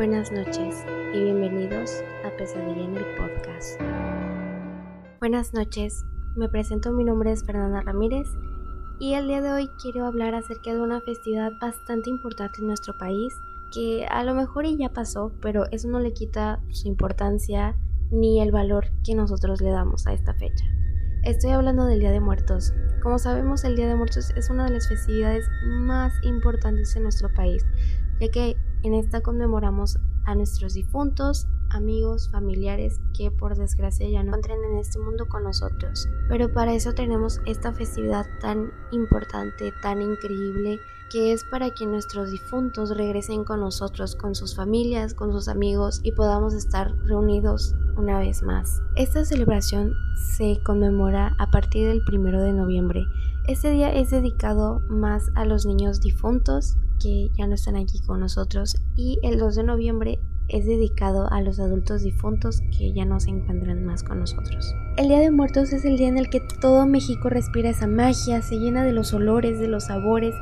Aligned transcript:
Buenas 0.00 0.32
noches 0.32 0.82
y 1.12 1.24
bienvenidos 1.24 2.02
a 2.24 2.34
Pesadilla 2.34 2.84
en 2.84 2.96
el 2.96 3.04
Podcast. 3.18 3.78
Buenas 5.18 5.52
noches, 5.52 6.06
me 6.36 6.48
presento, 6.48 6.90
mi 6.90 7.04
nombre 7.04 7.32
es 7.32 7.44
Fernanda 7.44 7.82
Ramírez 7.82 8.26
y 8.98 9.12
el 9.12 9.26
día 9.28 9.42
de 9.42 9.52
hoy 9.52 9.70
quiero 9.82 10.06
hablar 10.06 10.34
acerca 10.34 10.72
de 10.72 10.80
una 10.80 11.02
festividad 11.02 11.52
bastante 11.60 12.08
importante 12.08 12.62
en 12.62 12.68
nuestro 12.68 12.96
país 12.96 13.34
que 13.74 14.06
a 14.06 14.24
lo 14.24 14.34
mejor 14.34 14.64
ya 14.64 14.88
pasó, 14.88 15.32
pero 15.42 15.66
eso 15.70 15.86
no 15.88 16.00
le 16.00 16.14
quita 16.14 16.60
su 16.70 16.88
importancia 16.88 17.76
ni 18.10 18.40
el 18.40 18.52
valor 18.52 18.86
que 19.04 19.14
nosotros 19.14 19.60
le 19.60 19.68
damos 19.68 20.06
a 20.06 20.14
esta 20.14 20.32
fecha. 20.32 20.64
Estoy 21.24 21.50
hablando 21.50 21.84
del 21.84 22.00
Día 22.00 22.10
de 22.10 22.20
Muertos. 22.20 22.72
Como 23.02 23.18
sabemos, 23.18 23.64
el 23.64 23.76
Día 23.76 23.88
de 23.88 23.96
Muertos 23.96 24.30
es 24.30 24.48
una 24.48 24.64
de 24.64 24.70
las 24.70 24.88
festividades 24.88 25.46
más 25.66 26.14
importantes 26.22 26.96
en 26.96 27.02
nuestro 27.02 27.28
país, 27.34 27.66
ya 28.18 28.30
que 28.30 28.56
en 28.82 28.94
esta 28.94 29.22
conmemoramos 29.22 29.98
a 30.24 30.34
nuestros 30.34 30.74
difuntos, 30.74 31.46
amigos, 31.70 32.30
familiares 32.30 33.00
que 33.16 33.30
por 33.30 33.56
desgracia 33.56 34.08
ya 34.08 34.22
no 34.22 34.34
entren 34.34 34.62
en 34.64 34.78
este 34.78 34.98
mundo 34.98 35.26
con 35.28 35.44
nosotros. 35.44 36.08
Pero 36.28 36.52
para 36.52 36.74
eso 36.74 36.92
tenemos 36.92 37.40
esta 37.46 37.72
festividad 37.72 38.26
tan 38.40 38.72
importante, 38.92 39.72
tan 39.82 40.02
increíble, 40.02 40.78
que 41.10 41.32
es 41.32 41.44
para 41.44 41.70
que 41.70 41.86
nuestros 41.86 42.30
difuntos 42.30 42.96
regresen 42.96 43.44
con 43.44 43.60
nosotros, 43.60 44.14
con 44.14 44.34
sus 44.34 44.54
familias, 44.54 45.12
con 45.12 45.32
sus 45.32 45.48
amigos 45.48 46.00
y 46.02 46.12
podamos 46.12 46.54
estar 46.54 46.96
reunidos 47.04 47.74
una 47.96 48.18
vez 48.18 48.42
más. 48.42 48.80
Esta 48.96 49.24
celebración 49.24 49.92
se 50.36 50.62
conmemora 50.62 51.34
a 51.38 51.50
partir 51.50 51.88
del 51.88 52.02
primero 52.04 52.40
de 52.42 52.52
noviembre. 52.52 53.04
Este 53.46 53.70
día 53.70 53.92
es 53.92 54.10
dedicado 54.10 54.80
más 54.88 55.30
a 55.34 55.44
los 55.44 55.66
niños 55.66 56.00
difuntos 56.00 56.76
que 57.00 57.30
ya 57.36 57.46
no 57.46 57.54
están 57.54 57.76
aquí 57.76 58.00
con 58.06 58.20
nosotros 58.20 58.76
y 58.94 59.18
el 59.22 59.38
2 59.38 59.56
de 59.56 59.64
noviembre 59.64 60.20
es 60.52 60.66
dedicado 60.66 61.30
a 61.32 61.40
los 61.40 61.60
adultos 61.60 62.02
difuntos 62.02 62.62
que 62.76 62.92
ya 62.92 63.04
no 63.04 63.20
se 63.20 63.30
encuentran 63.30 63.84
más 63.84 64.02
con 64.02 64.20
nosotros. 64.20 64.74
El 64.96 65.08
Día 65.08 65.20
de 65.20 65.30
Muertos 65.30 65.72
es 65.72 65.84
el 65.84 65.96
día 65.96 66.08
en 66.08 66.18
el 66.18 66.28
que 66.28 66.40
todo 66.60 66.86
México 66.86 67.28
respira 67.28 67.70
esa 67.70 67.86
magia, 67.86 68.42
se 68.42 68.58
llena 68.58 68.84
de 68.84 68.92
los 68.92 69.14
olores, 69.14 69.58
de 69.58 69.68
los 69.68 69.84
sabores 69.84 70.34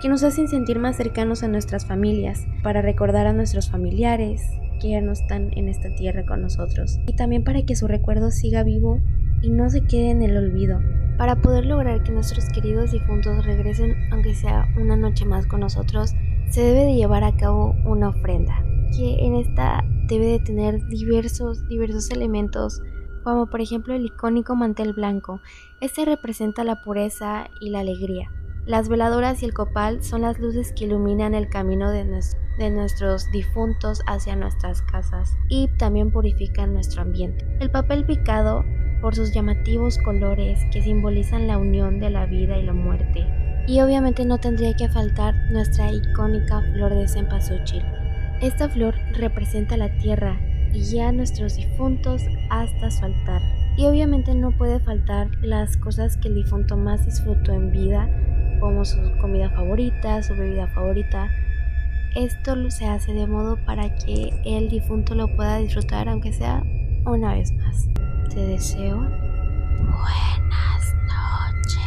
que 0.00 0.08
nos 0.08 0.22
hacen 0.22 0.48
sentir 0.48 0.78
más 0.78 0.96
cercanos 0.96 1.42
a 1.42 1.48
nuestras 1.48 1.86
familias, 1.86 2.46
para 2.62 2.82
recordar 2.82 3.26
a 3.26 3.32
nuestros 3.32 3.70
familiares 3.70 4.42
que 4.80 4.90
ya 4.90 5.00
no 5.00 5.12
están 5.12 5.50
en 5.56 5.68
esta 5.68 5.94
tierra 5.94 6.24
con 6.26 6.42
nosotros, 6.42 6.98
y 7.06 7.14
también 7.14 7.44
para 7.44 7.62
que 7.62 7.76
su 7.76 7.86
recuerdo 7.86 8.30
siga 8.30 8.62
vivo 8.62 9.00
y 9.42 9.50
no 9.50 9.70
se 9.70 9.82
quede 9.82 10.10
en 10.10 10.22
el 10.22 10.36
olvido. 10.36 10.80
Para 11.16 11.36
poder 11.36 11.64
lograr 11.64 12.02
que 12.02 12.12
nuestros 12.12 12.50
queridos 12.50 12.92
difuntos 12.92 13.44
regresen, 13.46 13.94
aunque 14.12 14.34
sea 14.34 14.68
una 14.78 14.96
noche 14.96 15.24
más 15.24 15.46
con 15.46 15.60
nosotros, 15.60 16.12
se 16.50 16.60
debe 16.62 16.84
de 16.84 16.94
llevar 16.94 17.24
a 17.24 17.34
cabo 17.36 17.74
una 17.86 18.10
ofrenda 18.10 18.65
que 18.96 19.24
en 19.24 19.36
esta 19.36 19.84
debe 20.08 20.26
de 20.26 20.38
tener 20.38 20.84
diversos, 20.86 21.68
diversos 21.68 22.10
elementos, 22.10 22.80
como 23.22 23.46
por 23.46 23.60
ejemplo 23.60 23.94
el 23.94 24.06
icónico 24.06 24.54
mantel 24.54 24.92
blanco. 24.92 25.40
Este 25.80 26.04
representa 26.04 26.64
la 26.64 26.82
pureza 26.82 27.48
y 27.60 27.70
la 27.70 27.80
alegría. 27.80 28.30
Las 28.66 28.88
veladoras 28.88 29.42
y 29.42 29.46
el 29.46 29.54
copal 29.54 30.02
son 30.02 30.22
las 30.22 30.38
luces 30.40 30.72
que 30.72 30.86
iluminan 30.86 31.34
el 31.34 31.48
camino 31.48 31.90
de, 31.90 32.04
de, 32.58 32.70
nuestros 32.70 33.30
difuntos 33.30 34.02
hacia 34.08 34.34
nuestras 34.34 34.82
casas 34.82 35.36
y 35.48 35.68
también 35.78 36.10
purifican 36.10 36.72
nuestro 36.72 37.02
ambiente. 37.02 37.46
El 37.60 37.70
papel 37.70 38.04
picado, 38.04 38.64
por 39.00 39.14
sus 39.14 39.32
llamativos 39.32 39.98
colores 39.98 40.58
que 40.72 40.82
simbolizan 40.82 41.46
la 41.46 41.58
unión 41.58 42.00
de 42.00 42.10
la 42.10 42.26
vida 42.26 42.58
y 42.58 42.64
la 42.64 42.72
muerte. 42.72 43.24
Y 43.68 43.80
obviamente 43.80 44.24
no 44.24 44.38
tendría 44.38 44.74
que 44.74 44.88
faltar 44.88 45.34
nuestra 45.52 45.92
icónica 45.92 46.62
flor 46.72 46.94
de 46.94 47.06
cempasúchil, 47.06 47.84
esta 48.40 48.68
flor 48.68 48.94
representa 49.12 49.76
la 49.76 49.96
tierra 49.98 50.38
y 50.72 50.80
guía 50.80 51.08
a 51.08 51.12
nuestros 51.12 51.56
difuntos 51.56 52.22
hasta 52.50 52.90
su 52.90 53.04
altar. 53.04 53.40
Y 53.76 53.86
obviamente 53.86 54.34
no 54.34 54.52
puede 54.52 54.80
faltar 54.80 55.28
las 55.42 55.76
cosas 55.76 56.16
que 56.16 56.28
el 56.28 56.34
difunto 56.34 56.76
más 56.76 57.04
disfrutó 57.04 57.52
en 57.52 57.72
vida, 57.72 58.08
como 58.60 58.84
su 58.84 58.98
comida 59.20 59.50
favorita, 59.50 60.22
su 60.22 60.34
bebida 60.34 60.66
favorita. 60.68 61.30
Esto 62.14 62.70
se 62.70 62.86
hace 62.86 63.12
de 63.12 63.26
modo 63.26 63.56
para 63.66 63.94
que 63.96 64.32
el 64.44 64.70
difunto 64.70 65.14
lo 65.14 65.28
pueda 65.36 65.58
disfrutar 65.58 66.08
aunque 66.08 66.32
sea 66.32 66.62
una 67.04 67.34
vez 67.34 67.52
más. 67.52 67.86
Te 68.30 68.40
deseo 68.46 68.96
buenas 68.96 70.94
noches. 71.06 71.85